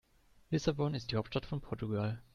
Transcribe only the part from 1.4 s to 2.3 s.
von Portugal.